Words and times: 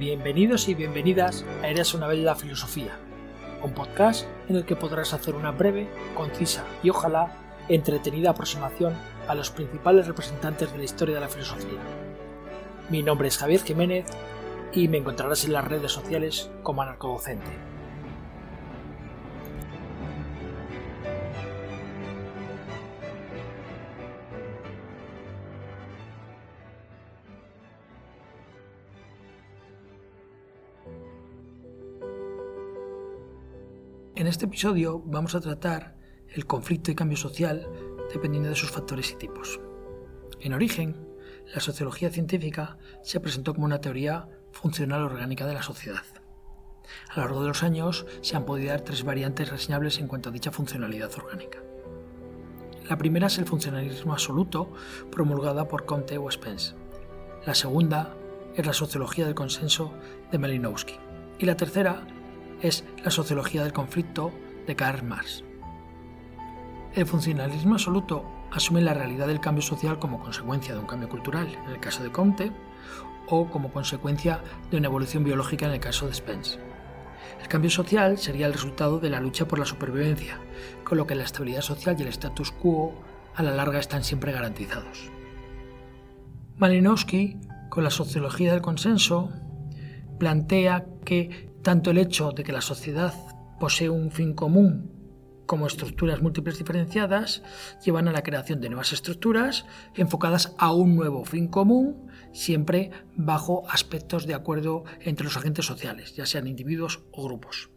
Bienvenidos 0.00 0.66
y 0.68 0.74
bienvenidas 0.74 1.44
a 1.62 1.68
Eres 1.68 1.92
una 1.92 2.06
vez 2.06 2.20
la 2.20 2.34
filosofía, 2.34 2.98
un 3.62 3.74
podcast 3.74 4.26
en 4.48 4.56
el 4.56 4.64
que 4.64 4.74
podrás 4.74 5.12
hacer 5.12 5.34
una 5.34 5.50
breve, 5.50 5.90
concisa 6.14 6.64
y 6.82 6.88
ojalá 6.88 7.36
entretenida 7.68 8.30
aproximación 8.30 8.94
a 9.28 9.34
los 9.34 9.50
principales 9.50 10.06
representantes 10.06 10.72
de 10.72 10.78
la 10.78 10.84
historia 10.84 11.16
de 11.16 11.20
la 11.20 11.28
filosofía. 11.28 11.78
Mi 12.88 13.02
nombre 13.02 13.28
es 13.28 13.36
Javier 13.36 13.60
Jiménez 13.60 14.06
y 14.72 14.88
me 14.88 14.96
encontrarás 14.96 15.44
en 15.44 15.52
las 15.52 15.66
redes 15.66 15.92
sociales 15.92 16.50
como 16.62 16.80
anarcodocente. 16.80 17.50
En 34.20 34.26
este 34.26 34.44
episodio 34.44 35.02
vamos 35.06 35.34
a 35.34 35.40
tratar 35.40 35.94
el 36.28 36.44
conflicto 36.44 36.90
y 36.90 36.94
cambio 36.94 37.16
social 37.16 37.66
dependiendo 38.12 38.50
de 38.50 38.54
sus 38.54 38.70
factores 38.70 39.12
y 39.12 39.14
tipos. 39.14 39.58
En 40.40 40.52
origen, 40.52 41.08
la 41.54 41.60
sociología 41.60 42.10
científica 42.10 42.76
se 43.02 43.18
presentó 43.18 43.54
como 43.54 43.64
una 43.64 43.80
teoría 43.80 44.28
funcional 44.52 45.04
orgánica 45.04 45.46
de 45.46 45.54
la 45.54 45.62
sociedad. 45.62 46.02
A 47.08 47.16
lo 47.16 47.22
largo 47.22 47.40
de 47.40 47.48
los 47.48 47.62
años 47.62 48.04
se 48.20 48.36
han 48.36 48.44
podido 48.44 48.72
dar 48.72 48.82
tres 48.82 49.04
variantes 49.04 49.48
reseñables 49.48 49.98
en 49.98 50.06
cuanto 50.06 50.28
a 50.28 50.32
dicha 50.32 50.50
funcionalidad 50.50 51.14
orgánica. 51.14 51.60
La 52.90 52.98
primera 52.98 53.28
es 53.28 53.38
el 53.38 53.46
funcionalismo 53.46 54.12
absoluto, 54.12 54.70
promulgada 55.10 55.66
por 55.66 55.86
Comte 55.86 56.18
o 56.18 56.30
Spence. 56.30 56.74
La 57.46 57.54
segunda 57.54 58.14
es 58.54 58.66
la 58.66 58.74
sociología 58.74 59.24
del 59.24 59.34
consenso 59.34 59.94
de 60.30 60.36
Malinowski. 60.36 60.96
Y 61.38 61.46
la 61.46 61.56
tercera 61.56 62.06
es 62.62 62.84
la 63.02 63.10
sociología 63.10 63.62
del 63.62 63.72
conflicto 63.72 64.32
de 64.66 64.76
Karl 64.76 65.02
Marx. 65.02 65.44
El 66.94 67.06
funcionalismo 67.06 67.74
absoluto 67.74 68.24
asume 68.50 68.80
la 68.80 68.94
realidad 68.94 69.26
del 69.26 69.40
cambio 69.40 69.62
social 69.62 69.98
como 69.98 70.20
consecuencia 70.20 70.74
de 70.74 70.80
un 70.80 70.86
cambio 70.86 71.08
cultural, 71.08 71.48
en 71.64 71.70
el 71.70 71.80
caso 71.80 72.02
de 72.02 72.10
Comte, 72.10 72.52
o 73.28 73.48
como 73.48 73.70
consecuencia 73.70 74.42
de 74.70 74.76
una 74.76 74.88
evolución 74.88 75.22
biológica 75.22 75.66
en 75.66 75.72
el 75.72 75.80
caso 75.80 76.06
de 76.06 76.14
Spence. 76.14 76.58
El 77.40 77.48
cambio 77.48 77.70
social 77.70 78.18
sería 78.18 78.46
el 78.46 78.52
resultado 78.52 78.98
de 78.98 79.10
la 79.10 79.20
lucha 79.20 79.46
por 79.46 79.58
la 79.58 79.64
supervivencia, 79.64 80.38
con 80.84 80.98
lo 80.98 81.06
que 81.06 81.14
la 81.14 81.24
estabilidad 81.24 81.62
social 81.62 81.96
y 81.98 82.02
el 82.02 82.08
status 82.08 82.50
quo 82.50 82.94
a 83.34 83.42
la 83.42 83.52
larga 83.52 83.78
están 83.78 84.04
siempre 84.04 84.32
garantizados. 84.32 85.10
Malinowski, 86.58 87.38
con 87.70 87.84
la 87.84 87.90
sociología 87.90 88.52
del 88.52 88.62
consenso, 88.62 89.30
plantea 90.18 90.84
que 91.04 91.49
tanto 91.62 91.90
el 91.90 91.98
hecho 91.98 92.32
de 92.32 92.44
que 92.44 92.52
la 92.52 92.60
sociedad 92.60 93.14
posee 93.58 93.90
un 93.90 94.10
fin 94.10 94.34
común 94.34 95.00
como 95.50 95.66
estructuras 95.66 96.22
múltiples 96.22 96.58
diferenciadas 96.58 97.42
llevan 97.84 98.06
a 98.06 98.12
la 98.12 98.22
creación 98.22 98.60
de 98.60 98.68
nuevas 98.68 98.92
estructuras 98.92 99.66
enfocadas 99.96 100.54
a 100.58 100.72
un 100.72 100.94
nuevo 100.94 101.24
fin 101.24 101.48
común, 101.48 102.06
siempre 102.32 102.92
bajo 103.16 103.68
aspectos 103.68 104.28
de 104.28 104.34
acuerdo 104.34 104.84
entre 105.00 105.24
los 105.24 105.36
agentes 105.36 105.66
sociales, 105.66 106.14
ya 106.14 106.24
sean 106.24 106.46
individuos 106.46 107.00
o 107.10 107.24
grupos. 107.24 107.68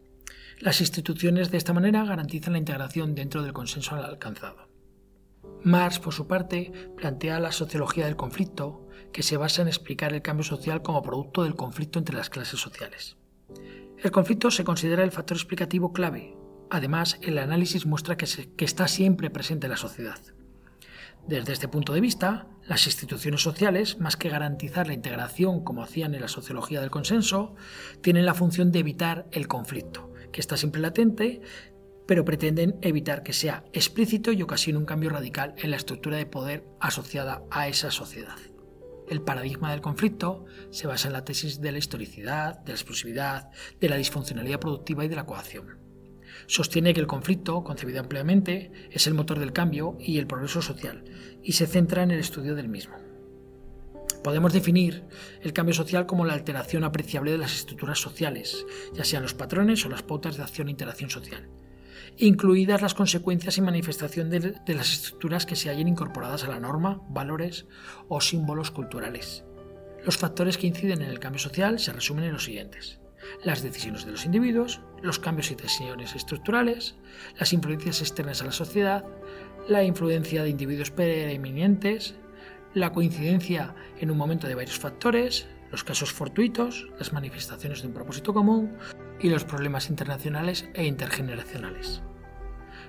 Las 0.60 0.82
instituciones 0.82 1.50
de 1.50 1.58
esta 1.58 1.74
manera 1.74 2.06
garantizan 2.06 2.54
la 2.54 2.60
integración 2.60 3.16
dentro 3.16 3.42
del 3.42 3.54
consenso 3.54 3.96
alcanzado. 3.96 4.70
Marx, 5.64 5.98
por 5.98 6.14
su 6.14 6.28
parte, 6.28 6.72
plantea 6.96 7.40
la 7.40 7.52
sociología 7.52 8.06
del 8.06 8.16
conflicto, 8.16 8.88
que 9.12 9.24
se 9.24 9.38
basa 9.38 9.64
en 9.64 9.68
explicar 9.68 10.14
el 10.14 10.22
cambio 10.22 10.44
social 10.44 10.84
como 10.84 11.02
producto 11.02 11.42
del 11.42 11.56
conflicto 11.56 11.98
entre 11.98 12.18
las 12.18 12.30
clases 12.30 12.60
sociales. 12.60 13.18
El 14.04 14.12
conflicto 14.12 14.52
se 14.52 14.66
considera 14.66 15.02
el 15.06 15.14
factor 15.14 15.38
explicativo 15.38 15.94
clave. 15.94 16.36
Además, 16.70 17.18
el 17.22 17.38
análisis 17.38 17.86
muestra 17.86 18.18
que, 18.18 18.28
está 18.58 18.90
siempre 18.90 19.30
presente 19.30 19.68
en 19.68 19.72
la 19.72 19.78
sociedad. 19.78 20.20
Desde 21.26 21.54
este 21.54 21.70
punto 21.70 21.94
de 21.94 22.02
vista, 22.02 22.48
las 22.68 22.86
instituciones 22.86 23.42
sociales, 23.42 24.02
más 24.02 24.18
que 24.18 24.28
garantizar 24.28 24.88
la 24.88 24.94
integración 24.94 25.64
como 25.64 25.84
hacían 25.84 26.14
en 26.16 26.20
la 26.20 26.28
sociología 26.28 26.82
del 26.82 26.92
consenso, 26.92 27.56
tienen 28.02 28.26
la 28.26 28.34
función 28.34 28.74
de 28.74 28.80
evitar 28.80 29.26
el 29.32 29.48
conflicto, 29.48 30.12
que 30.34 30.42
está 30.42 30.58
siempre 30.58 30.82
latente, 30.82 31.42
pero 32.06 32.26
pretenden 32.26 32.76
evitar 32.82 33.24
que 33.24 33.32
sea 33.32 33.64
explícito 33.72 34.34
y 34.34 34.42
ocasione 34.42 34.80
un 34.80 34.86
cambio 34.86 35.12
radical 35.12 35.56
en 35.60 35.72
la 35.72 35.78
estructura 35.78 36.18
de 36.18 36.26
poder 36.26 36.66
asociada 36.82 37.44
a 37.52 37.70
esa 37.70 37.90
sociedad. 37.90 38.36
El 39.10 39.22
paradigma 39.22 39.72
del 39.72 39.82
conflicto 39.82 40.46
se 40.70 40.88
basa 40.88 41.08
en 41.08 41.14
la 41.14 41.26
tesis 41.26 41.60
de 41.62 41.72
la 41.72 41.78
historicidad, 41.78 42.60
de 42.60 42.72
la 42.72 42.78
explosividad, 42.78 43.50
de 43.80 43.90
la 43.90 43.98
disfuncionalidad 43.98 44.60
productiva 44.60 45.04
y 45.04 45.08
de 45.08 45.16
la 45.16 45.26
coacción. 45.26 45.78
Sostiene 46.48 46.94
que 46.94 47.00
el 47.00 47.08
conflicto, 47.08 47.64
concebido 47.64 48.00
ampliamente, 48.00 48.72
es 48.92 49.08
el 49.08 49.14
motor 49.14 49.40
del 49.40 49.54
cambio 49.54 49.98
y 50.00 50.18
el 50.18 50.28
progreso 50.28 50.62
social, 50.62 51.04
y 51.44 51.54
se 51.54 51.68
centra 51.68 52.04
en 52.04 52.12
el 52.12 52.20
estudio 52.20 52.56
del 52.56 52.70
mismo. 52.70 52.96
Podemos 54.24 54.54
definir 54.54 55.04
el 55.42 55.52
cambio 55.52 55.76
social 55.76 56.06
como 56.06 56.26
la 56.26 56.34
alteración 56.34 56.86
apreciable 56.86 57.32
de 57.32 57.38
las 57.38 57.54
estructuras 57.54 58.00
sociales, 58.00 58.66
ya 58.94 59.04
sean 59.04 59.24
los 59.24 59.34
patrones 59.34 59.86
o 59.86 59.90
las 59.90 60.04
pautas 60.04 60.38
de 60.38 60.44
acción 60.44 60.70
e 60.70 60.72
interacción 60.72 61.10
social, 61.10 61.50
incluidas 62.18 62.82
las 62.82 62.94
consecuencias 62.94 63.58
y 63.58 63.62
manifestación 63.62 64.30
de, 64.30 64.56
las 64.68 64.94
estructuras 64.94 65.46
que 65.46 65.56
se 65.56 65.70
hayan 65.70 65.88
incorporadas 65.88 66.44
a 66.44 66.50
la 66.50 66.60
norma, 66.60 67.02
valores 67.10 67.66
o 68.08 68.22
símbolos 68.22 68.72
culturales. 68.72 69.44
Los 70.06 70.18
factores 70.18 70.58
que 70.58 70.68
inciden 70.68 71.02
en 71.02 71.10
el 71.10 71.20
cambio 71.20 71.40
social 71.40 71.80
se 71.80 71.94
resumen 71.94 72.26
en 72.26 72.34
los 72.34 72.46
siguientes. 72.46 73.00
Las 73.44 73.62
decisiones 73.62 74.06
de 74.06 74.12
los 74.12 74.26
individuos, 74.26 74.82
los 75.02 75.18
cambios 75.18 75.50
y 75.52 75.56
decisiones 75.56 76.14
estructurales, 76.16 76.96
las 77.40 77.54
influencias 77.54 78.02
externas 78.02 78.42
a 78.42 78.46
la 78.46 78.52
sociedad, 78.52 79.06
la 79.68 79.84
influencia 79.84 80.44
de 80.44 80.50
individuos 80.50 80.92
preeminentes, 80.92 82.16
la 82.74 82.92
coincidencia 82.92 83.76
en 84.00 84.12
un 84.12 84.18
momento 84.18 84.48
de 84.48 84.56
varios 84.56 84.78
factores, 84.78 85.48
los 85.72 85.84
casos 85.84 86.12
fortuitos, 86.12 86.88
las 87.00 87.14
manifestaciones 87.14 87.82
de 87.82 87.88
un 87.88 87.94
propósito 87.94 88.34
común 88.34 88.78
y 89.24 89.30
los 89.30 89.46
problemas 89.46 89.90
internacionales 89.90 90.68
e 90.76 90.86
intergeneracionales. 90.86 92.04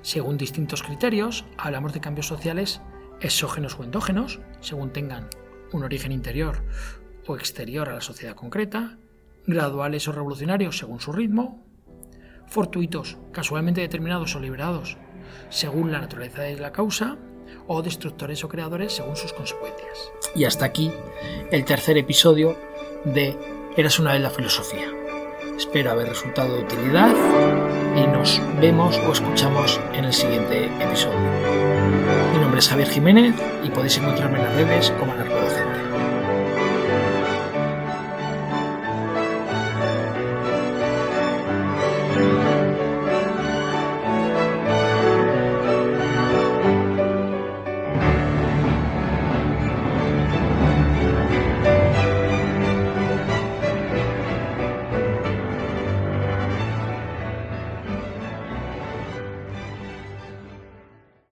Según 0.02 0.36
distintos 0.36 0.82
criterios, 0.82 1.46
hablamos 1.56 1.94
de 1.94 2.00
cambios 2.00 2.26
sociales 2.26 2.82
exógenos 3.20 3.78
o 3.78 3.84
endógenos, 3.84 4.40
según 4.60 4.92
tengan 4.92 5.28
un 5.72 5.84
origen 5.84 6.12
interior 6.12 6.62
o 7.26 7.36
exterior 7.36 7.88
a 7.88 7.94
la 7.94 8.00
sociedad 8.00 8.34
concreta, 8.34 8.98
graduales 9.46 10.08
o 10.08 10.12
revolucionarios 10.12 10.76
según 10.76 11.00
su 11.00 11.12
ritmo, 11.12 11.64
fortuitos, 12.48 13.16
casualmente 13.32 13.80
determinados 13.80 14.34
o 14.34 14.40
liberados 14.40 14.98
según 15.48 15.92
la 15.92 16.00
naturaleza 16.00 16.42
de 16.42 16.58
la 16.58 16.72
causa, 16.72 17.16
o 17.66 17.82
destructores 17.82 18.42
o 18.44 18.48
creadores 18.48 18.92
según 18.92 19.16
sus 19.16 19.32
consecuencias. 19.32 20.10
Y 20.34 20.44
hasta 20.44 20.64
aquí 20.64 20.90
el 21.50 21.64
tercer 21.64 21.96
episodio 21.96 22.58
de 23.04 23.36
Eras 23.76 23.98
una 23.98 24.12
vez 24.12 24.20
la 24.20 24.30
filosofía. 24.30 25.03
Espero 25.56 25.92
haber 25.92 26.08
resultado 26.08 26.56
de 26.56 26.62
utilidad 26.62 27.14
y 27.96 28.06
nos 28.08 28.42
vemos 28.60 28.98
o 28.98 29.12
escuchamos 29.12 29.80
en 29.92 30.04
el 30.04 30.12
siguiente 30.12 30.66
episodio. 30.80 31.18
Mi 32.32 32.40
nombre 32.40 32.58
es 32.58 32.68
Javier 32.68 32.88
Jiménez 32.88 33.34
y 33.62 33.70
podéis 33.70 33.96
encontrarme 33.98 34.38
en 34.38 34.44
las 34.44 34.54
redes 34.54 34.90
como 34.98 35.14
Docente. 35.14 35.93